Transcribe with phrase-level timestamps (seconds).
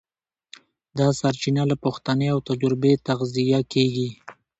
[0.97, 4.09] دا سرچینه له پوښتنې او تجربې تغذیه کېږي.